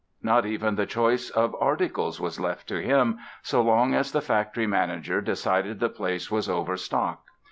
[0.23, 4.65] Not even the choice of articles was left to him, so long as the factory
[4.65, 7.29] manager decided the place was overstocked.